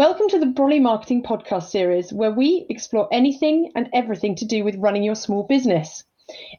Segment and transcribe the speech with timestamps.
[0.00, 4.64] Welcome to the Brolly Marketing Podcast series, where we explore anything and everything to do
[4.64, 6.04] with running your small business.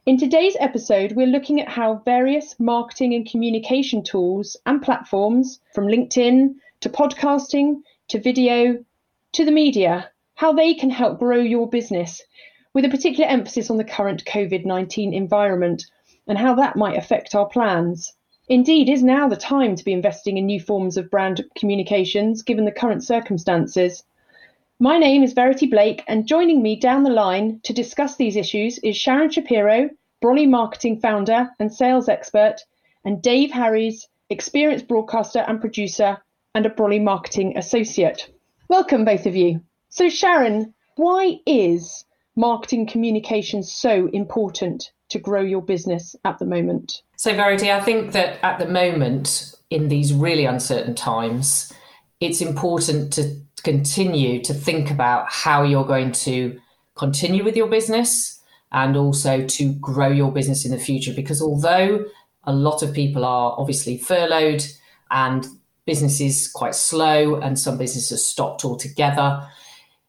[0.06, 5.88] In today's episode, we're looking at how various marketing and communication tools and platforms, from
[5.88, 8.84] LinkedIn to podcasting to video
[9.32, 12.22] to the media, how they can help grow your business,
[12.74, 15.82] with a particular emphasis on the current COVID 19 environment
[16.28, 18.12] and how that might affect our plans.
[18.52, 22.66] Indeed, is now the time to be investing in new forms of brand communications given
[22.66, 24.04] the current circumstances.
[24.78, 28.76] My name is Verity Blake, and joining me down the line to discuss these issues
[28.80, 29.88] is Sharon Shapiro,
[30.20, 32.56] Brolly Marketing founder and sales expert,
[33.06, 36.18] and Dave Harries, experienced broadcaster and producer,
[36.54, 38.30] and a Brolly Marketing associate.
[38.68, 39.62] Welcome, both of you.
[39.88, 42.04] So, Sharon, why is
[42.36, 47.02] marketing communication so important to grow your business at the moment?
[47.16, 51.72] So, Verity, I think that at the moment, in these really uncertain times,
[52.20, 56.58] it's important to continue to think about how you're going to
[56.96, 58.40] continue with your business
[58.72, 61.12] and also to grow your business in the future.
[61.14, 62.04] Because although
[62.44, 64.64] a lot of people are obviously furloughed
[65.10, 65.46] and
[65.84, 69.46] business is quite slow and some businesses stopped altogether,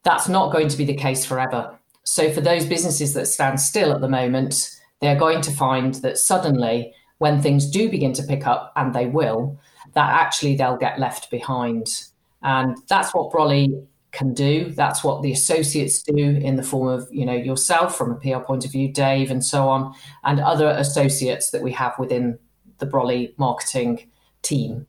[0.03, 1.77] that's not going to be the case forever.
[2.03, 4.69] So, for those businesses that stand still at the moment,
[5.03, 9.05] they're going to find that suddenly, when things do begin to pick up, and they
[9.05, 9.59] will,
[9.93, 12.05] that actually they'll get left behind.
[12.41, 14.71] And that's what Brolly can do.
[14.71, 18.39] That's what the associates do in the form of, you know, yourself from a PR
[18.39, 22.39] point of view, Dave, and so on, and other associates that we have within
[22.77, 24.09] the Brolly marketing
[24.41, 24.87] team.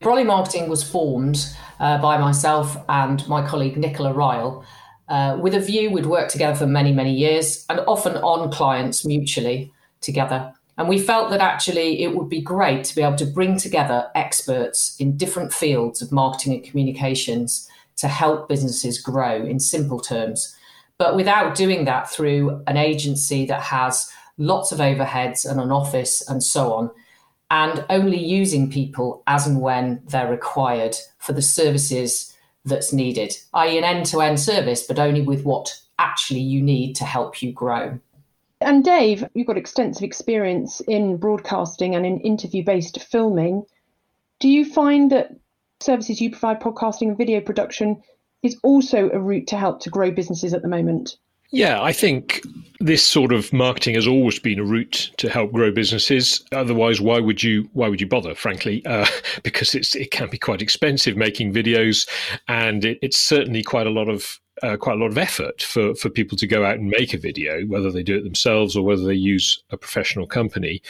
[0.00, 1.46] Brolly Marketing was formed
[1.80, 4.64] uh, by myself and my colleague Nicola Ryle
[5.08, 9.04] uh, with a view we'd worked together for many, many years and often on clients
[9.04, 10.52] mutually together.
[10.78, 14.10] And we felt that actually it would be great to be able to bring together
[14.14, 20.54] experts in different fields of marketing and communications to help businesses grow in simple terms,
[20.98, 26.22] but without doing that through an agency that has lots of overheads and an office
[26.28, 26.90] and so on,
[27.50, 32.35] and only using people as and when they're required for the services
[32.66, 36.94] that's needed, i.e., an end to end service, but only with what actually you need
[36.96, 37.98] to help you grow.
[38.60, 43.64] And Dave, you've got extensive experience in broadcasting and in interview based filming.
[44.40, 45.34] Do you find that
[45.80, 48.02] services you provide, podcasting and video production,
[48.42, 51.16] is also a route to help to grow businesses at the moment?
[51.50, 52.42] Yeah, I think
[52.80, 56.44] this sort of marketing has always been a route to help grow businesses.
[56.52, 58.34] Otherwise, why would you why would you bother?
[58.34, 59.06] Frankly, uh,
[59.42, 62.08] because it's it can be quite expensive making videos,
[62.48, 65.94] and it, it's certainly quite a lot of uh, quite a lot of effort for,
[65.94, 68.82] for people to go out and make a video, whether they do it themselves or
[68.84, 70.80] whether they use a professional company.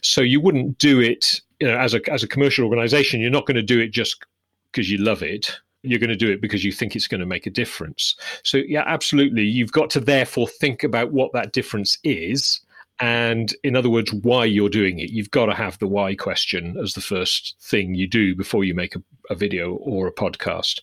[0.00, 3.20] So you wouldn't do it, you know, as a as a commercial organization.
[3.20, 4.24] You're not going to do it just
[4.72, 7.26] because you love it you're going to do it because you think it's going to
[7.26, 8.14] make a difference.
[8.42, 9.42] So, yeah, absolutely.
[9.42, 12.60] You've got to therefore think about what that difference is.
[13.00, 15.10] And in other words, why you're doing it.
[15.10, 18.74] You've got to have the why question as the first thing you do before you
[18.74, 20.80] make a, a video or a podcast.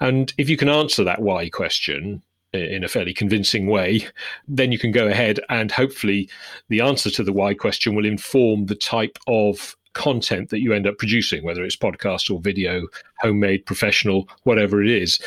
[0.00, 2.22] And if you can answer that why question,
[2.54, 4.06] in a fairly convincing way,
[4.46, 6.28] then you can go ahead and hopefully
[6.68, 10.86] the answer to the why question will inform the type of content that you end
[10.86, 12.86] up producing, whether it's podcast or video,
[13.20, 15.18] homemade, professional, whatever it is.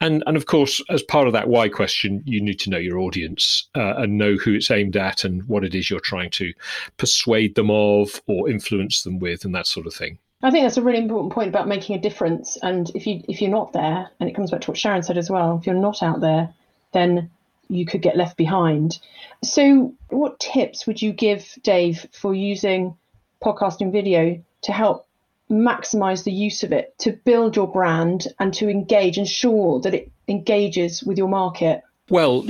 [0.00, 2.98] And and of course, as part of that why question, you need to know your
[2.98, 6.52] audience uh, and know who it's aimed at and what it is you're trying to
[6.98, 10.18] persuade them of or influence them with, and that sort of thing.
[10.42, 12.58] I think that's a really important point about making a difference.
[12.62, 15.16] And if you if you're not there, and it comes back to what Sharon said
[15.16, 16.52] as well, if you're not out there,
[16.92, 17.30] then
[17.68, 18.98] you could get left behind.
[19.42, 22.96] So, what tips would you give Dave for using
[23.42, 25.06] podcasting video to help
[25.50, 30.10] maximize the use of it to build your brand and to engage, ensure that it
[30.28, 31.82] engages with your market?
[32.08, 32.46] Well,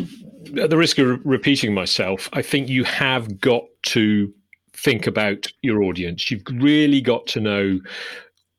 [0.61, 4.33] at the risk of repeating myself, I think you have got to
[4.73, 6.31] think about your audience.
[6.31, 7.81] You've really got to know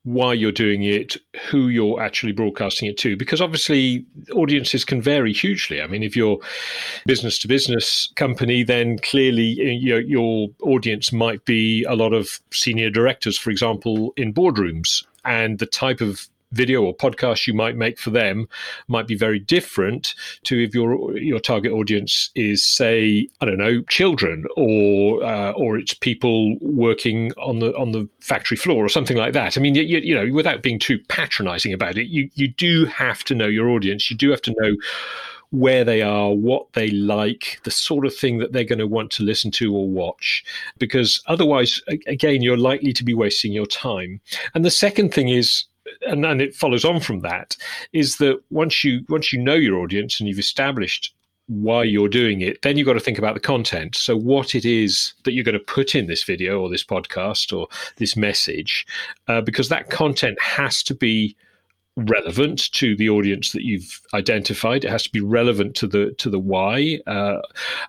[0.07, 1.17] why you're doing it,
[1.49, 5.81] who you're actually broadcasting it to, because obviously audiences can vary hugely.
[5.81, 6.39] I mean, if you're
[7.05, 12.13] business to business company, then clearly uh, you know, your audience might be a lot
[12.13, 17.53] of senior directors, for example, in boardrooms, and the type of video or podcast you
[17.53, 18.47] might make for them
[18.87, 23.81] might be very different to if your your target audience is say I don't know
[23.83, 29.17] children or uh, or it's people working on the on the factory floor or something
[29.17, 29.57] like that.
[29.57, 33.23] I mean you, you know without being too patronizing about it you you do have
[33.25, 34.09] to know your audience.
[34.09, 34.75] You do have to know
[35.51, 39.11] where they are, what they like, the sort of thing that they're going to want
[39.11, 40.43] to listen to or watch,
[40.77, 44.19] because otherwise, again, you're likely to be wasting your time.
[44.53, 45.63] And the second thing is
[46.01, 47.55] and, and it follows on from that
[47.93, 51.13] is that once you once you know your audience and you've established
[51.47, 53.95] why you're doing it, then you've got to think about the content.
[53.95, 57.57] So, what it is that you're going to put in this video or this podcast
[57.57, 58.85] or this message,
[59.27, 61.35] uh, because that content has to be
[61.97, 64.85] relevant to the audience that you've identified.
[64.85, 67.39] It has to be relevant to the to the why, uh,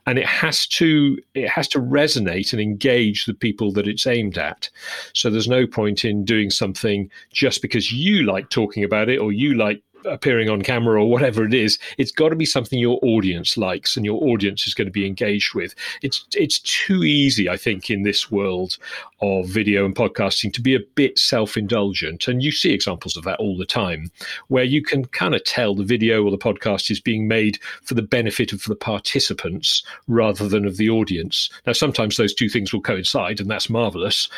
[0.06, 4.38] and it has to it has to resonate and engage the people that it's aimed
[4.38, 4.70] at.
[5.12, 9.30] So there's no point in doing something just because you like talking about it or
[9.30, 12.98] you like appearing on camera or whatever it is, it's got to be something your
[13.02, 15.74] audience likes and your audience is going to be engaged with.
[16.02, 18.78] It's it's too easy, I think, in this world
[19.20, 23.38] of video and podcasting to be a bit self-indulgent, and you see examples of that
[23.40, 24.10] all the time,
[24.48, 27.94] where you can kind of tell the video or the podcast is being made for
[27.94, 31.50] the benefit of the participants rather than of the audience.
[31.66, 34.28] Now, sometimes those two things will coincide, and that's marvelous.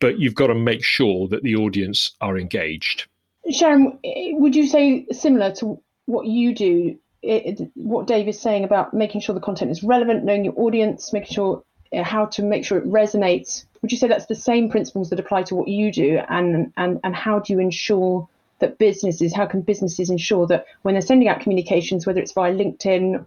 [0.00, 3.06] But you've got to make sure that the audience are engaged.
[3.50, 8.94] Sharon, would you say similar to what you do, it, what Dave is saying about
[8.94, 11.62] making sure the content is relevant, knowing your audience, making sure
[11.92, 13.64] uh, how to make sure it resonates?
[13.82, 17.00] Would you say that's the same principles that apply to what you do, and and
[17.04, 21.28] and how do you ensure that businesses, how can businesses ensure that when they're sending
[21.28, 23.24] out communications, whether it's via LinkedIn,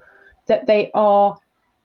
[0.48, 1.38] that they are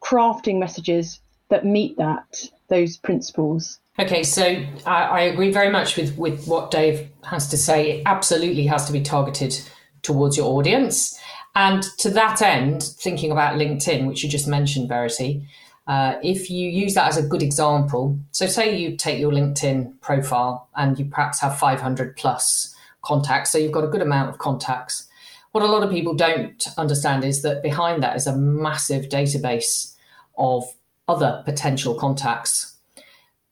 [0.02, 3.78] crafting messages that meet that those principles?
[3.98, 4.44] Okay, so
[4.84, 7.93] I, I, agree very much with, with what Dave has to say.
[7.93, 9.58] It absolutely has to be targeted
[10.02, 11.19] towards your audience.
[11.54, 15.48] And to that end, thinking about LinkedIn, which you just mentioned, Verity,
[15.87, 19.99] uh, if you use that as a good example, so say you take your LinkedIn
[20.02, 24.37] profile and you perhaps have 500 plus contacts, so you've got a good amount of
[24.37, 25.08] contacts.
[25.52, 29.94] What a lot of people don't understand is that behind that is a massive database
[30.37, 30.64] of
[31.08, 32.75] other potential contacts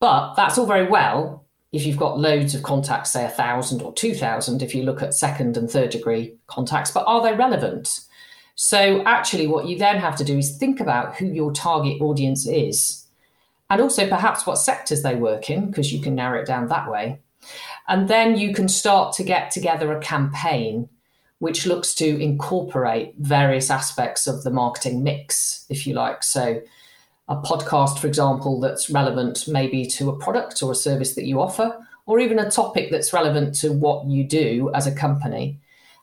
[0.00, 1.44] but that's all very well
[1.74, 5.02] if you've got loads of contacts, say a thousand or two thousand, if you look
[5.02, 8.00] at second and third degree contacts, but are they relevant?
[8.54, 12.46] So, actually, what you then have to do is think about who your target audience
[12.46, 13.06] is
[13.68, 16.88] and also perhaps what sectors they work in, because you can narrow it down that
[16.88, 17.18] way.
[17.88, 20.88] And then you can start to get together a campaign
[21.40, 26.22] which looks to incorporate various aspects of the marketing mix, if you like.
[26.22, 26.60] So,
[27.28, 31.40] a podcast, for example, that's relevant maybe to a product or a service that you
[31.40, 35.58] offer, or even a topic that's relevant to what you do as a company,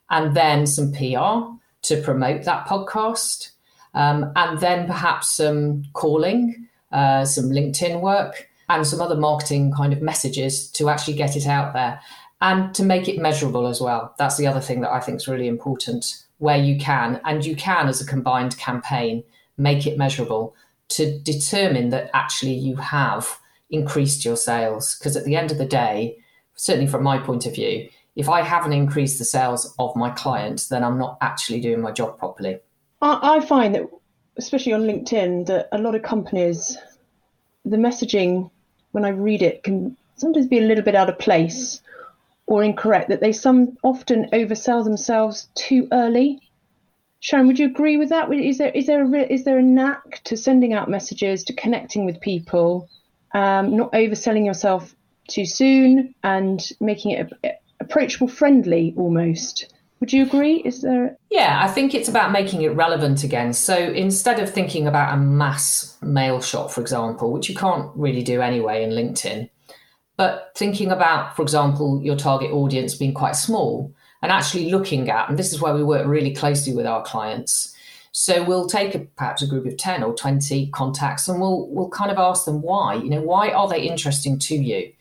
[0.10, 3.52] and then some PR to promote that podcast,
[3.94, 9.94] um, and then perhaps some calling, uh, some LinkedIn work, and some other marketing kind
[9.94, 12.00] of messages to actually get it out there
[12.42, 14.16] and to make it measurable as well.
[14.18, 17.56] That's the other thing that I think is really important where you can, and you
[17.56, 19.24] can as a combined campaign
[19.58, 20.56] make it measurable
[20.92, 23.40] to determine that actually you have
[23.70, 24.96] increased your sales.
[24.98, 26.18] Because at the end of the day,
[26.56, 30.68] certainly from my point of view, if I haven't increased the sales of my clients,
[30.68, 32.60] then I'm not actually doing my job properly.
[33.02, 33.88] I, find that,
[34.38, 36.78] especially on LinkedIn, that a lot of companies,
[37.66, 38.52] the messaging,
[38.92, 41.82] when I read it, can sometimes be a little bit out of place
[42.46, 43.10] or incorrect.
[43.10, 46.51] That they some often oversell themselves too early
[47.22, 48.34] Sharon, would you agree with that?
[48.34, 52.04] Is there is there a, is there a knack to sending out messages, to connecting
[52.04, 52.90] with people,
[53.34, 54.96] um, not overselling yourself
[55.28, 57.32] too soon, and making it
[57.80, 59.72] approachable, friendly almost?
[60.00, 60.64] Would you agree?
[60.66, 61.16] Is there?
[61.30, 63.54] Yeah, I think it's about making it relevant again.
[63.54, 68.24] So instead of thinking about a mass mail shot, for example, which you can't really
[68.24, 69.48] do anyway in LinkedIn,
[70.18, 75.30] but thinking about, for example, your target audience being quite small and actually looking at,
[75.30, 77.76] and this is where we work really closely with our clients.
[78.12, 81.90] So we'll take a, perhaps a group of 10 or 20 contacts and we'll, we'll
[81.90, 84.92] kind of ask them why, you know, why are they interesting to you?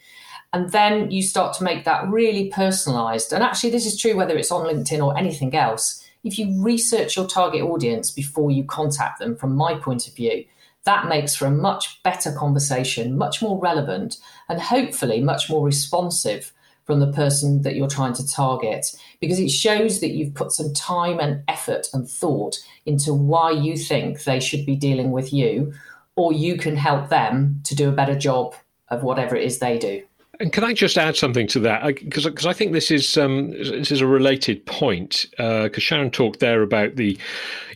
[0.53, 3.33] And then you start to make that really personalized.
[3.33, 6.05] And actually, this is true whether it's on LinkedIn or anything else.
[6.25, 10.45] If you research your target audience before you contact them, from my point of view,
[10.85, 16.53] that makes for a much better conversation, much more relevant, and hopefully much more responsive
[16.91, 18.85] from the person that you're trying to target
[19.21, 23.77] because it shows that you've put some time and effort and thought into why you
[23.77, 25.73] think they should be dealing with you,
[26.17, 28.57] or you can help them to do a better job
[28.89, 30.03] of whatever it is they do.
[30.41, 31.87] And can I just add something to that?
[31.87, 35.27] Because because I think this is um, this is a related point.
[35.37, 37.17] Because uh, Sharon talked there about the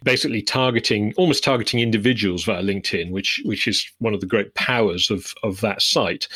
[0.02, 5.08] basically targeting, almost targeting individuals via LinkedIn, which which is one of the great powers
[5.08, 6.26] of of that site.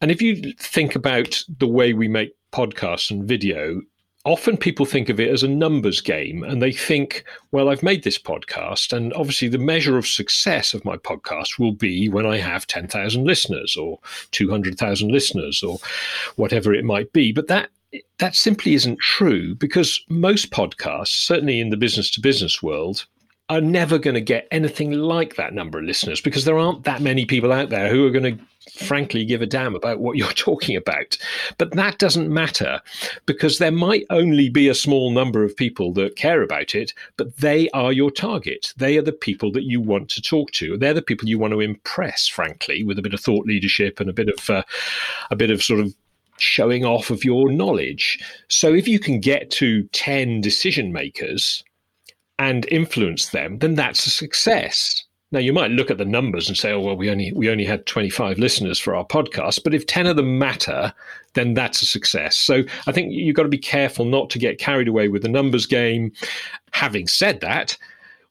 [0.00, 3.82] And if you think about the way we make podcasts and video,
[4.24, 8.04] often people think of it as a numbers game and they think, well, I've made
[8.04, 12.38] this podcast, and obviously the measure of success of my podcast will be when I
[12.38, 13.98] have 10,000 listeners or
[14.32, 15.78] 200,000 listeners or
[16.36, 17.32] whatever it might be.
[17.32, 17.70] But that
[18.18, 23.06] that simply isn't true because most podcasts, certainly in the business to business world,
[23.50, 27.02] are never going to get anything like that number of listeners because there aren't that
[27.02, 28.44] many people out there who are going to
[28.84, 31.18] frankly give a damn about what you're talking about.
[31.58, 32.80] But that doesn't matter
[33.26, 37.36] because there might only be a small number of people that care about it, but
[37.38, 38.72] they are your target.
[38.76, 40.78] They are the people that you want to talk to.
[40.78, 44.08] They're the people you want to impress, frankly, with a bit of thought leadership and
[44.08, 44.62] a bit of uh,
[45.32, 45.92] a bit of sort of
[46.38, 48.18] showing off of your knowledge.
[48.48, 51.64] So if you can get to 10 decision makers
[52.40, 55.04] and influence them, then that's a success.
[55.30, 57.66] Now you might look at the numbers and say, "Oh well, we only we only
[57.66, 60.92] had 25 listeners for our podcast," but if 10 of them matter,
[61.34, 62.36] then that's a success.
[62.36, 65.28] So I think you've got to be careful not to get carried away with the
[65.28, 66.12] numbers game.
[66.72, 67.76] Having said that,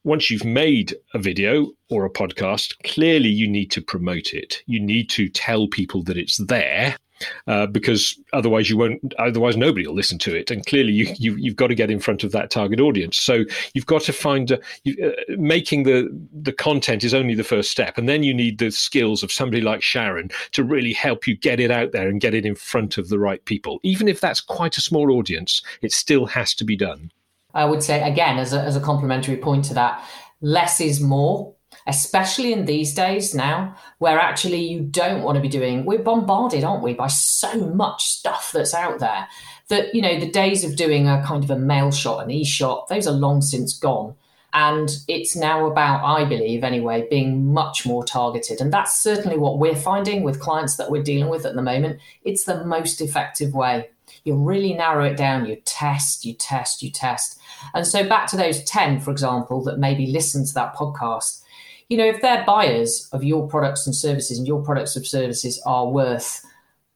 [0.04, 4.64] once you've made a video or a podcast, clearly you need to promote it.
[4.66, 6.98] You need to tell people that it's there
[7.48, 9.14] uh, because otherwise you won't.
[9.18, 10.52] Otherwise, nobody will listen to it.
[10.52, 13.18] And clearly, you, you have got to get in front of that target audience.
[13.18, 17.44] So you've got to find a, you, uh, making the the content is only the
[17.44, 21.28] first step, and then you need the skills of somebody like Sharon to really help
[21.28, 23.80] you get it out there and get it in front of the right people.
[23.84, 27.12] Even if that's quite a small audience, it still has to be done.
[27.54, 30.04] I would say again, as a, as a complementary point to that,
[30.42, 31.54] less is more
[31.90, 36.64] especially in these days now, where actually you don't want to be doing, we're bombarded,
[36.64, 39.28] aren't we, by so much stuff that's out there
[39.70, 42.46] that, you know, the days of doing a kind of a mail shot, an e
[42.46, 44.14] shot, those are long since gone.
[44.54, 48.62] And it's now about, I believe anyway, being much more targeted.
[48.62, 52.00] And that's certainly what we're finding with clients that we're dealing with at the moment.
[52.24, 53.90] It's the most effective way.
[54.24, 57.40] You really narrow it down, you test, you test, you test.
[57.74, 61.44] And so back to those 10, for example, that maybe listen to that podcast
[61.90, 65.62] you know, if they're buyers of your products and services and your products and services
[65.66, 66.46] are worth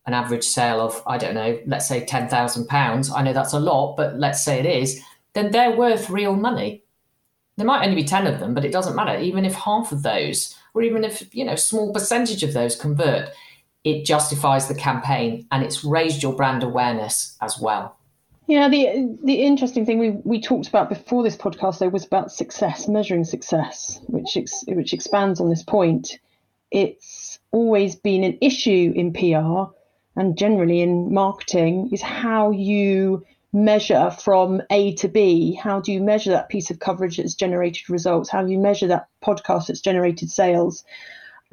[0.05, 3.95] an average sale of, I don't know, let's say £10,000, I know that's a lot,
[3.97, 5.01] but let's say it is,
[5.33, 6.83] then they're worth real money.
[7.57, 9.19] There might only be 10 of them, but it doesn't matter.
[9.19, 13.29] Even if half of those, or even if, you know, small percentage of those convert,
[13.83, 17.97] it justifies the campaign and it's raised your brand awareness as well.
[18.47, 22.31] Yeah, the the interesting thing we, we talked about before this podcast though was about
[22.31, 26.19] success, measuring success, which ex, which expands on this point.
[26.69, 29.71] It's always been an issue in PR
[30.15, 35.53] and generally in marketing is how you measure from A to B.
[35.53, 38.29] How do you measure that piece of coverage that's generated results?
[38.29, 40.83] How do you measure that podcast that's generated sales?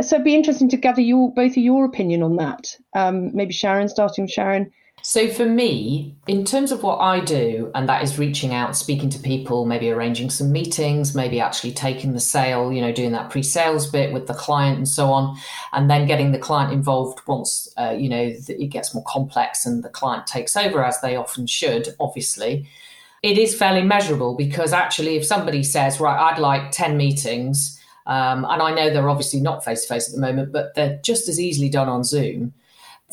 [0.00, 2.76] So it'd be interesting to gather your both of your opinion on that.
[2.94, 7.70] Um, maybe Sharon, starting with Sharon so for me, in terms of what I do,
[7.74, 12.12] and that is reaching out, speaking to people, maybe arranging some meetings, maybe actually taking
[12.12, 15.36] the sale, you know, doing that pre-sales bit with the client and so on,
[15.72, 19.82] and then getting the client involved once, uh, you know, it gets more complex and
[19.82, 22.68] the client takes over, as they often should, obviously.
[23.22, 28.44] It is fairly measurable because actually, if somebody says, right, I'd like 10 meetings, um,
[28.44, 31.28] and I know they're obviously not face to face at the moment, but they're just
[31.28, 32.52] as easily done on Zoom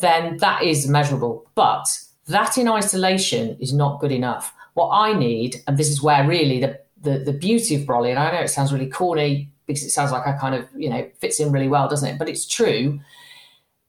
[0.00, 1.48] then that is measurable.
[1.54, 1.86] But
[2.26, 4.52] that in isolation is not good enough.
[4.74, 8.18] What I need, and this is where really the, the, the beauty of Brolly, and
[8.18, 11.08] I know it sounds really corny because it sounds like I kind of, you know,
[11.18, 12.18] fits in really well, doesn't it?
[12.18, 13.00] But it's true,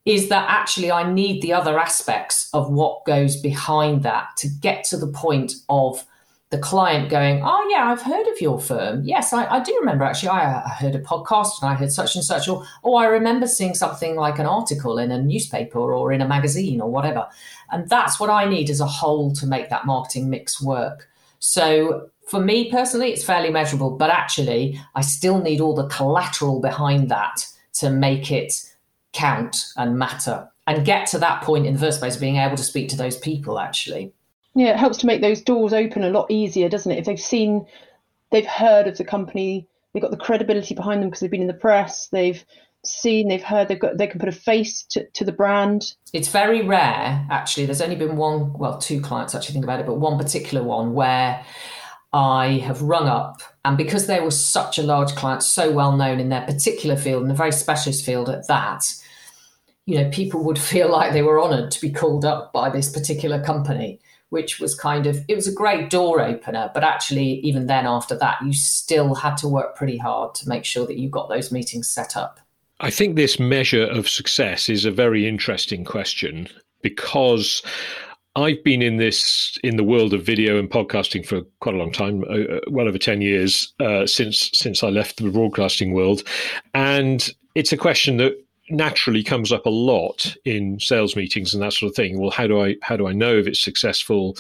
[0.06, 4.84] is that actually I need the other aspects of what goes behind that to get
[4.86, 6.06] to the point of
[6.50, 9.04] the client going, Oh, yeah, I've heard of your firm.
[9.04, 10.30] Yes, I, I do remember actually.
[10.30, 13.46] I, I, heard a podcast and I heard such and such, or, or I remember
[13.46, 17.28] seeing something like an article in a newspaper or in a magazine or whatever.
[17.72, 21.08] And that's what I need as a whole to make that marketing mix work.
[21.38, 26.62] So for me personally, it's fairly measurable, but actually, I still need all the collateral
[26.62, 28.54] behind that to make it
[29.14, 32.64] count and matter and get to that point in the first place, being able to
[32.64, 34.14] speak to those people actually.
[34.56, 37.00] Yeah, it helps to make those doors open a lot easier, doesn't it?
[37.00, 37.66] If they've seen,
[38.32, 41.48] they've heard of the company, they've got the credibility behind them because they've been in
[41.48, 42.44] the press, they've
[42.84, 45.94] seen, they've heard, they've got, they can put a face to, to the brand.
[46.14, 47.66] It's very rare, actually.
[47.66, 50.94] There's only been one, well, two clients actually think about it, but one particular one
[50.94, 51.46] where
[52.12, 56.20] I have rung up, and because they were such a large client, so well known
[56.20, 58.84] in their particular field, and a very specialist field at that,
[59.86, 62.90] you know, people would feel like they were honoured to be called up by this
[62.92, 67.68] particular company which was kind of it was a great door opener but actually even
[67.68, 71.10] then after that you still had to work pretty hard to make sure that you
[71.10, 72.40] got those meetings set up.
[72.80, 76.48] I think this measure of success is a very interesting question
[76.82, 77.62] because
[78.36, 81.92] I've been in this in the world of video and podcasting for quite a long
[81.92, 86.24] time, uh, uh well over ten years uh, since since I left the broadcasting world,
[86.74, 88.34] and it's a question that
[88.70, 92.20] naturally comes up a lot in sales meetings and that sort of thing.
[92.20, 94.38] Well, how do I how do I know if it's successful?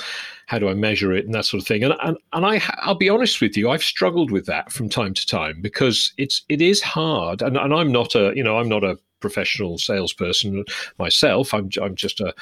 [0.48, 1.83] How do I measure it and that sort of thing?
[1.83, 5.13] And and, and I I'll be honest with you, I've struggled with that from time
[5.13, 7.41] to time because it's it is hard.
[7.41, 10.65] And, and I'm not a you know I'm not a professional salesperson
[10.98, 11.53] myself.
[11.53, 12.33] I'm I'm just a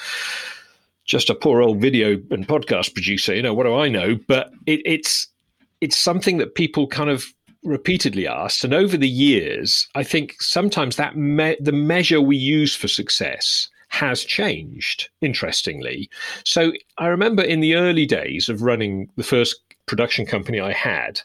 [1.05, 3.33] just a poor old video and podcast producer.
[3.33, 4.19] You know what do I know?
[4.27, 5.27] But it, it's
[5.81, 7.25] it's something that people kind of
[7.67, 12.75] repeatedly asked, and over the years, I think sometimes that me- the measure we use
[12.75, 15.09] for success has changed.
[15.21, 16.09] Interestingly,
[16.43, 21.21] so I remember in the early days of running the first production company I had,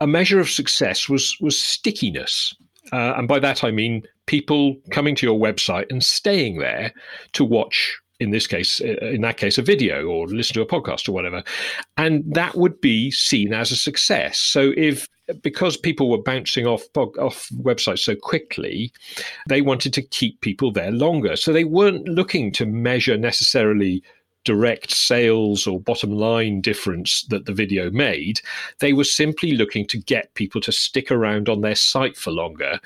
[0.00, 2.54] a measure of success was was stickiness.
[2.92, 6.92] Uh, and by that I mean people coming to your website and staying there
[7.32, 10.66] to watch in this case, uh, in that case, a video or listen to a
[10.66, 11.42] podcast or whatever.
[11.96, 14.38] And that would be seen as a success.
[14.38, 15.08] So if
[15.42, 18.92] because people were bouncing off off websites so quickly,
[19.48, 21.36] they wanted to keep people there longer.
[21.36, 24.02] So they weren't looking to measure necessarily
[24.44, 28.40] direct sales or bottom line difference that the video made.
[28.78, 32.80] They were simply looking to get people to stick around on their site for longer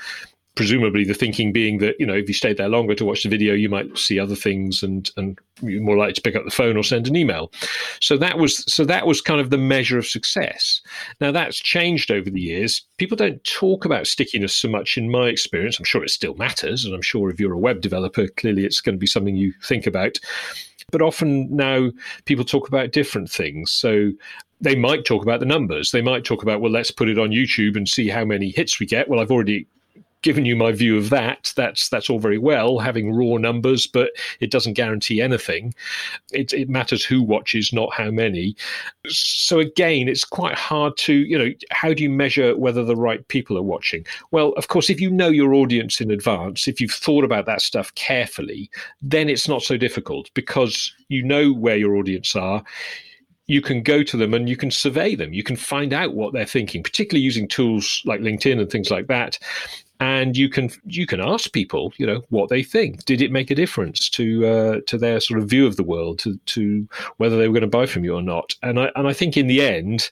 [0.54, 3.28] presumably the thinking being that you know if you stayed there longer to watch the
[3.28, 6.50] video you might see other things and and you're more likely to pick up the
[6.50, 7.52] phone or send an email.
[8.00, 10.80] So that was so that was kind of the measure of success.
[11.20, 12.82] Now that's changed over the years.
[12.98, 15.78] People don't talk about stickiness so much in my experience.
[15.78, 18.80] I'm sure it still matters and i'm sure if you're a web developer clearly it's
[18.80, 20.18] going to be something you think about.
[20.90, 21.90] But often now
[22.24, 23.70] people talk about different things.
[23.70, 24.12] So
[24.60, 25.90] they might talk about the numbers.
[25.90, 28.80] They might talk about, well, let's put it on YouTube and see how many hits
[28.80, 29.08] we get.
[29.08, 29.66] Well, I've already
[30.24, 31.52] given you my view of that.
[31.54, 35.74] That's that's all very well having raw numbers, but it doesn't guarantee anything.
[36.32, 38.56] It, it matters who watches, not how many.
[39.06, 43.26] So again, it's quite hard to you know how do you measure whether the right
[43.28, 44.04] people are watching?
[44.30, 47.60] Well, of course, if you know your audience in advance, if you've thought about that
[47.60, 48.70] stuff carefully,
[49.02, 52.64] then it's not so difficult because you know where your audience are
[53.46, 55.34] you can go to them and you can survey them.
[55.34, 59.06] You can find out what they're thinking, particularly using tools like LinkedIn and things like
[59.08, 59.38] that
[60.00, 63.04] and you can you can ask people you know what they think.
[63.04, 66.18] Did it make a difference to uh, to their sort of view of the world
[66.20, 68.54] to to whether they were going to buy from you or not?
[68.62, 70.10] And i and i think in the end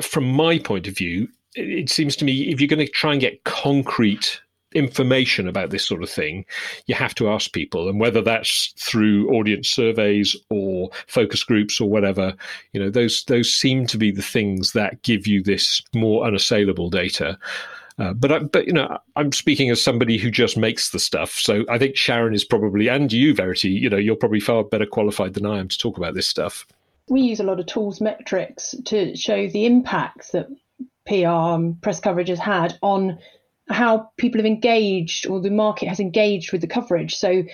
[0.00, 3.20] from my point of view it seems to me if you're going to try and
[3.20, 4.40] get concrete
[4.74, 6.44] information about this sort of thing,
[6.86, 11.88] you have to ask people, and whether that's through audience surveys or focus groups or
[11.88, 12.34] whatever,
[12.72, 16.90] you know, those those seem to be the things that give you this more unassailable
[16.90, 17.38] data.
[17.98, 21.32] Uh, but I, but you know, I'm speaking as somebody who just makes the stuff.
[21.32, 24.86] So I think Sharon is probably, and you, Verity, you know, you're probably far better
[24.86, 26.66] qualified than I am to talk about this stuff.
[27.08, 30.48] We use a lot of tools metrics to show the impact that
[31.06, 33.18] PR and press coverage has had on
[33.68, 37.16] how people have engaged or the market has engaged with the coverage.
[37.16, 37.44] So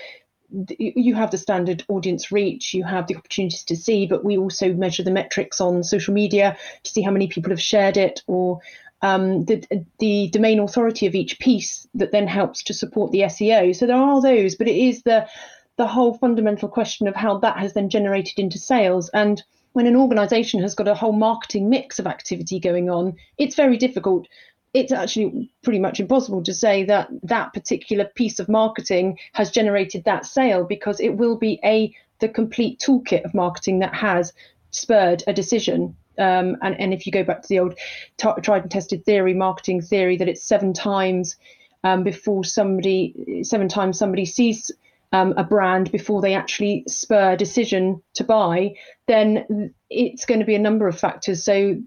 [0.78, 4.72] you have the standard audience reach, you have the opportunities to see, but we also
[4.72, 8.60] measure the metrics on social media to see how many people have shared it or
[9.02, 9.64] um, the,
[9.98, 13.74] the domain authority of each piece that then helps to support the SEO.
[13.74, 15.28] So there are those, but it is the
[15.76, 19.08] the whole fundamental question of how that has then generated into sales.
[19.10, 19.40] And
[19.74, 23.76] when an organization has got a whole marketing mix of activity going on, it's very
[23.76, 24.26] difficult.
[24.74, 30.02] It's actually pretty much impossible to say that that particular piece of marketing has generated
[30.04, 34.32] that sale because it will be a the complete toolkit of marketing that has
[34.72, 37.78] spurred a decision um, and, and if you go back to the old
[38.16, 41.36] t- tried and tested theory, marketing theory, that it's seven times
[41.84, 44.70] um, before somebody, seven times somebody sees
[45.12, 48.74] um, a brand before they actually spur a decision to buy,
[49.06, 51.44] then it's going to be a number of factors.
[51.44, 51.80] So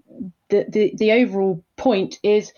[0.48, 2.52] the, the, the overall point is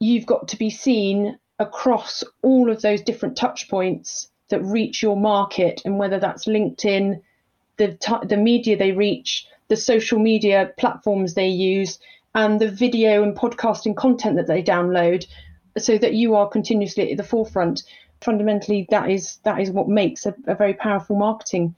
[0.00, 5.16] you've got to be seen across all of those different touch points that reach your
[5.16, 7.20] market, and whether that's LinkedIn,
[7.76, 11.98] the t- the media they reach, the social media platforms they use,
[12.34, 15.26] and the video and podcasting content that they download,
[15.78, 17.82] so that you are continuously at the forefront.
[18.20, 21.74] Fundamentally, that is that is what makes a, a very powerful marketing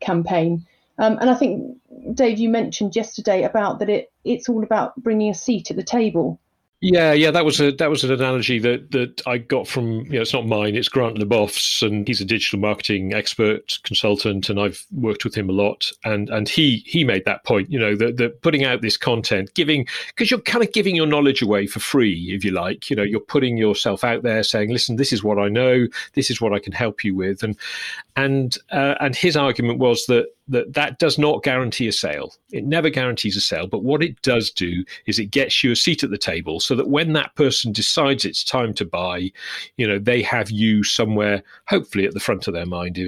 [0.00, 0.66] campaign.
[0.98, 1.78] Um, and I think
[2.14, 5.82] Dave, you mentioned yesterday about that it it's all about bringing a seat at the
[5.82, 6.40] table.
[6.82, 10.12] Yeah, yeah, that was a that was an analogy that that I got from you
[10.12, 14.60] know it's not mine, it's Grant Leboff's, and he's a digital marketing expert consultant, and
[14.60, 17.96] I've worked with him a lot, and and he he made that point, you know,
[17.96, 21.66] that that putting out this content, giving because you're kind of giving your knowledge away
[21.66, 25.14] for free, if you like, you know, you're putting yourself out there, saying, listen, this
[25.14, 27.56] is what I know, this is what I can help you with, and
[28.16, 32.34] and uh, and his argument was that that that does not guarantee a sale.
[32.52, 33.66] It never guarantees a sale.
[33.66, 36.74] But what it does do is it gets you a seat at the table so
[36.74, 39.30] that when that person decides it's time to buy,
[39.76, 42.98] you know, they have you somewhere, hopefully at the front of their mind,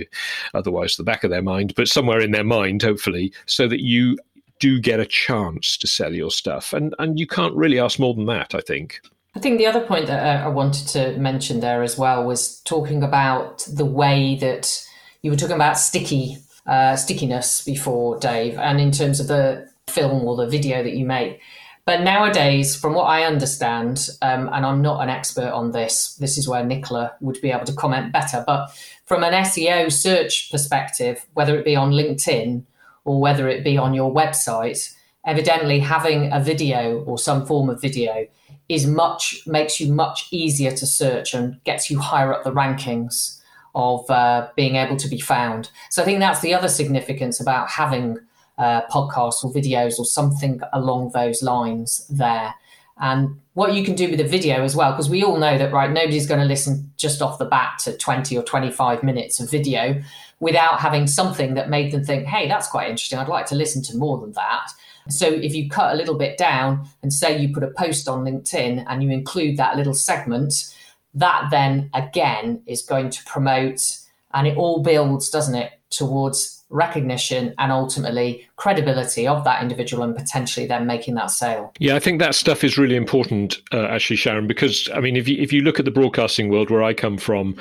[0.54, 4.18] otherwise the back of their mind, but somewhere in their mind, hopefully, so that you
[4.58, 6.72] do get a chance to sell your stuff.
[6.72, 9.00] And and you can't really ask more than that, I think.
[9.36, 12.60] I think the other point that uh, I wanted to mention there as well was
[12.62, 14.84] talking about the way that
[15.22, 20.24] you were talking about sticky uh, stickiness before, Dave, and in terms of the film
[20.24, 21.40] or the video that you make.
[21.86, 26.36] But nowadays, from what I understand, um, and I'm not an expert on this, this
[26.36, 28.44] is where Nicola would be able to comment better.
[28.46, 28.68] But
[29.06, 32.64] from an SEO search perspective, whether it be on LinkedIn
[33.06, 37.80] or whether it be on your website, evidently having a video or some form of
[37.80, 38.26] video
[38.68, 43.37] is much makes you much easier to search and gets you higher up the rankings
[43.78, 45.70] of uh, being able to be found.
[45.88, 48.18] So I think that's the other significance about having
[48.58, 52.52] uh, podcasts or videos or something along those lines there.
[53.00, 55.72] And what you can do with a video as well, because we all know that,
[55.72, 59.48] right, nobody's going to listen just off the bat to 20 or 25 minutes of
[59.48, 60.02] video
[60.40, 63.20] without having something that made them think, hey, that's quite interesting.
[63.20, 64.72] I'd like to listen to more than that.
[65.08, 68.24] So if you cut a little bit down and say you put a post on
[68.24, 70.74] LinkedIn and you include that little segment,
[71.14, 73.98] that then again is going to promote
[74.34, 80.14] and it all builds, doesn't it, towards recognition and ultimately credibility of that individual and
[80.14, 81.72] potentially then making that sale.
[81.78, 85.26] Yeah, I think that stuff is really important, uh, actually, Sharon, because I mean, if
[85.26, 87.56] you, if you look at the broadcasting world where I come from,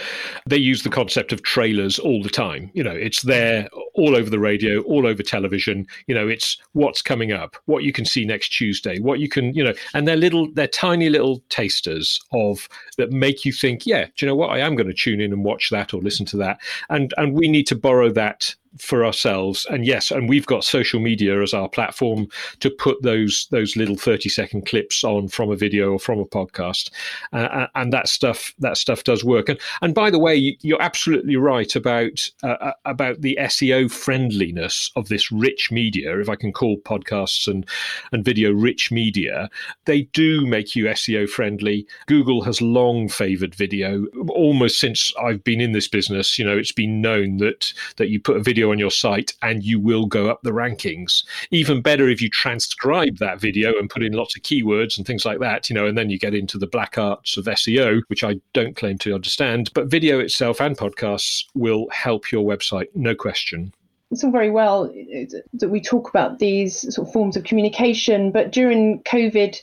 [0.46, 2.70] they use the concept of trailers all the time.
[2.74, 5.86] You know, it's there all over the radio, all over television.
[6.08, 9.54] You know, it's what's coming up, what you can see next Tuesday, what you can,
[9.54, 14.06] you know, and they're little, they're tiny little tasters of that make you think, yeah,
[14.06, 14.52] do you know what?
[14.52, 16.60] I am going to tune in and watch that or listen to that.
[16.90, 19.66] And and we need to borrow that for ourselves.
[19.70, 22.28] And yes and we've got social media as our platform
[22.60, 26.26] to put those those little 30 second clips on from a video or from a
[26.26, 26.90] podcast.
[27.34, 29.50] Uh, uh and that stuff that stuff does work.
[29.50, 34.90] And and by the way you're absolutely right about uh, uh about the SEO friendliness
[34.96, 37.66] of this rich media if I can call podcasts and
[38.12, 39.50] and video rich media.
[39.86, 41.88] They do make you SEO friendly.
[42.08, 44.06] Google has long favored video.
[44.30, 48.20] Almost since I've been in this business you know it's been known that that you
[48.20, 51.24] put a video on your site and you will go up the rankings.
[51.52, 55.26] Even better if you transcribe that video and put in lots of keywords and things
[55.26, 58.24] like that, you know, and then you get into the black arts of SEO, which
[58.24, 59.72] I don't claim to understand.
[59.74, 63.74] But video itself and podcasts will help your website, no question
[64.10, 68.32] it's all very well uh, that we talk about these sort of forms of communication,
[68.32, 69.60] but during COVID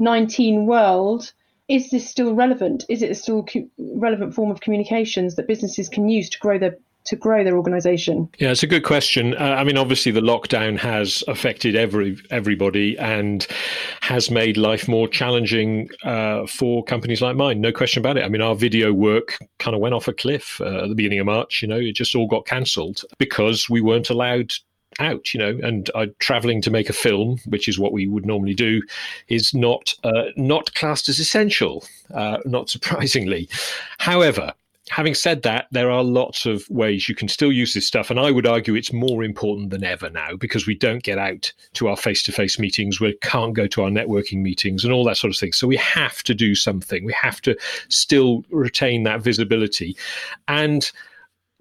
[0.00, 1.32] 19 world,
[1.68, 2.84] is this still relevant?
[2.88, 3.46] Is it a still
[3.78, 8.28] relevant form of communications that businesses can use to grow their to grow their organization?
[8.38, 9.34] Yeah, it's a good question.
[9.34, 13.46] Uh, I mean, obviously, the lockdown has affected every everybody and
[14.00, 17.60] has made life more challenging uh, for companies like mine.
[17.60, 18.24] No question about it.
[18.24, 21.20] I mean, our video work kind of went off a cliff uh, at the beginning
[21.20, 21.62] of March.
[21.62, 24.52] You know, it just all got cancelled because we weren't allowed
[25.00, 28.26] out, you know, and uh, traveling to make a film, which is what we would
[28.26, 28.82] normally do,
[29.28, 33.48] is not uh, not classed as essential, uh, not surprisingly.
[33.98, 34.52] However,
[34.90, 38.10] having said that, there are lots of ways you can still use this stuff.
[38.10, 41.52] And I would argue it's more important than ever now because we don't get out
[41.74, 43.00] to our face to face meetings.
[43.00, 45.52] We can't go to our networking meetings and all that sort of thing.
[45.52, 47.04] So we have to do something.
[47.04, 47.56] We have to
[47.88, 49.96] still retain that visibility.
[50.48, 50.90] And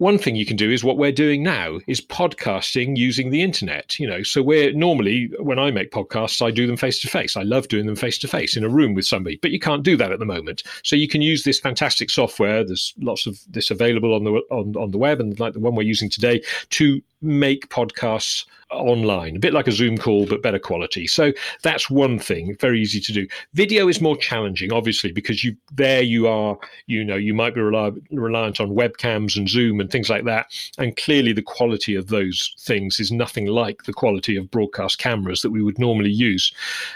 [0.04, 3.98] one thing you can do is what we're doing now is podcasting using the internet
[3.98, 4.22] you know.
[4.22, 7.70] So we're normally when i make podcasts i do them face to face i love
[7.70, 10.12] doing them face to face in a room with somebody but you can't do that
[10.12, 10.64] at the moment.
[10.84, 14.76] So you can use this fantastic software there's lots of this available on the on,
[14.76, 19.40] on the web and like the one we're using today to make podcasts online, a
[19.40, 21.08] bit like a Zoom call, but better quality.
[21.08, 21.32] So
[21.62, 23.28] that's one thing, very easy to do.
[23.54, 26.58] Video is more challenging, obviously, because you there you are,
[26.88, 30.98] you know, you might be reliant on webcams and Zoom and things like that, and
[30.98, 35.52] clearly the quality of those things is nothing like the quality of broadcast cameras that
[35.52, 36.52] we would normally use.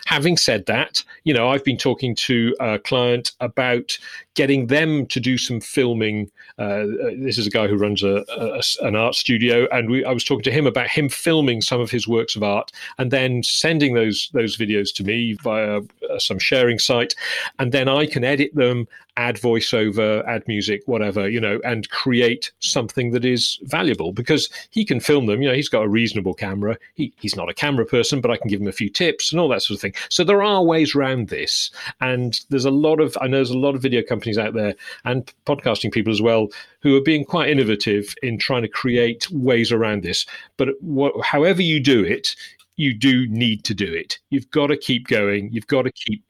[0.05, 3.97] Having said that, you know, I've been talking to a client about
[4.33, 6.29] getting them to do some filming.
[6.59, 6.85] Uh,
[7.17, 10.23] this is a guy who runs a, a an art studio, and we, I was
[10.23, 13.93] talking to him about him filming some of his works of art and then sending
[13.93, 17.13] those those videos to me via uh, some sharing site,
[17.59, 22.51] and then I can edit them add voiceover, add music, whatever, you know, and create
[22.59, 25.41] something that is valuable because he can film them.
[25.41, 26.77] You know, he's got a reasonable camera.
[26.93, 29.41] He, he's not a camera person, but I can give him a few tips and
[29.41, 29.95] all that sort of thing.
[30.09, 31.71] So there are ways around this.
[31.99, 34.75] And there's a lot of, I know there's a lot of video companies out there
[35.03, 36.47] and podcasting people as well
[36.81, 40.27] who are being quite innovative in trying to create ways around this.
[40.57, 42.35] But wh- however you do it,
[42.75, 44.19] you do need to do it.
[44.29, 45.49] You've got to keep going.
[45.51, 46.23] You've got to keep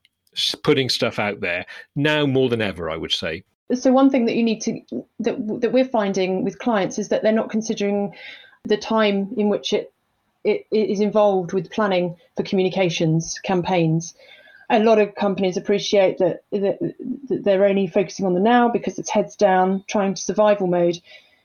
[0.63, 3.43] putting stuff out there now more than ever, I would say.
[3.73, 4.81] So one thing that you need to
[5.19, 8.13] that that we're finding with clients is that they're not considering
[8.63, 9.91] the time in which it
[10.43, 14.13] it, it is involved with planning for communications campaigns.
[14.69, 16.77] A lot of companies appreciate that, that,
[17.29, 20.99] that they're only focusing on the now because it's heads down, trying to survival mode.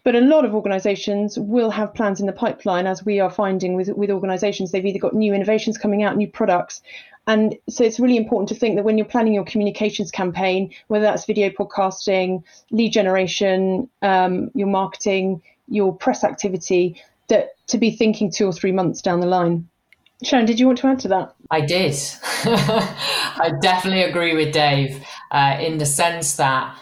[0.05, 3.75] But a lot of organisations will have plans in the pipeline, as we are finding
[3.75, 4.73] with, with organisations.
[4.73, 6.83] They've either got new innovations coming out, new products.
[7.27, 11.05] And so it's really important to think that when you're planning your communications campaign, whether
[11.05, 18.31] that's video podcasting, lead generation, um, your marketing, your press activity, that to be thinking
[18.31, 19.69] two or three months down the line.
[20.25, 21.35] Sharon, did you want to add to that?
[21.51, 21.97] I did.
[22.45, 26.77] I definitely agree with Dave uh, in the sense that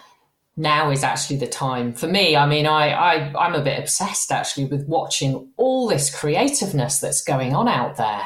[0.57, 2.37] now is actually the time for me.
[2.37, 7.22] I mean, I, I I'm a bit obsessed actually with watching all this creativeness that's
[7.22, 8.22] going on out there.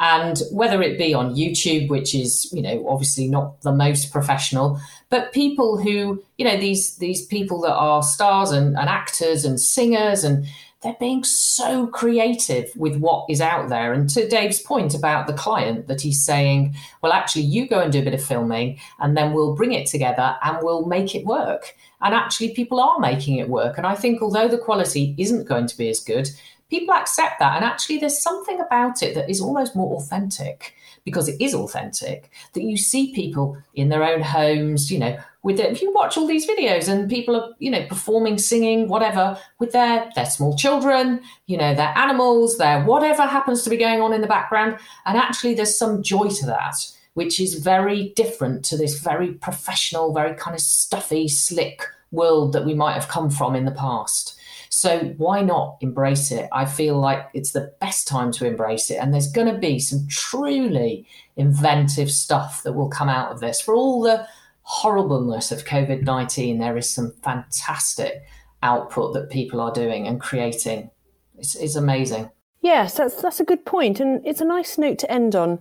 [0.00, 4.80] And whether it be on YouTube, which is, you know, obviously not the most professional,
[5.08, 9.60] but people who, you know, these these people that are stars and, and actors and
[9.60, 10.46] singers and
[10.84, 13.94] they're being so creative with what is out there.
[13.94, 17.90] And to Dave's point about the client, that he's saying, well, actually, you go and
[17.90, 21.24] do a bit of filming, and then we'll bring it together and we'll make it
[21.24, 21.74] work.
[22.02, 23.78] And actually, people are making it work.
[23.78, 26.28] And I think, although the quality isn't going to be as good,
[26.74, 27.56] people accept that.
[27.56, 32.30] And actually, there's something about it that is almost more authentic because it is authentic
[32.54, 35.70] that you see people in their own homes, you know, with it.
[35.70, 39.72] If you watch all these videos and people are, you know, performing, singing, whatever, with
[39.72, 44.12] their their small children, you know, their animals, their whatever happens to be going on
[44.12, 46.76] in the background, and actually there's some joy to that,
[47.12, 52.64] which is very different to this very professional, very kind of stuffy, slick world that
[52.64, 54.38] we might have come from in the past.
[54.76, 56.48] So why not embrace it?
[56.50, 58.96] I feel like it's the best time to embrace it.
[58.96, 61.06] And there's going to be some truly
[61.36, 63.60] inventive stuff that will come out of this.
[63.60, 64.26] For all the
[64.62, 68.24] horribleness of COVID 19, there is some fantastic
[68.64, 70.90] output that people are doing and creating.
[71.38, 72.30] It's, it's amazing.
[72.60, 74.00] Yes, that's, that's a good point.
[74.00, 75.60] And it's a nice note to end on.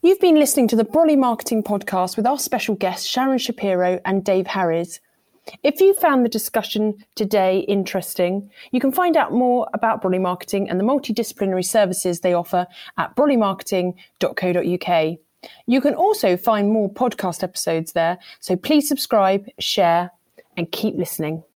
[0.00, 4.24] You've been listening to the Brolly Marketing Podcast with our special guests, Sharon Shapiro and
[4.24, 5.00] Dave Harries.
[5.62, 10.68] If you found the discussion today interesting, you can find out more about Brolly Marketing
[10.68, 15.18] and the multidisciplinary services they offer at brollymarketing.co.uk.
[15.66, 20.10] You can also find more podcast episodes there, so please subscribe, share,
[20.56, 21.44] and keep listening.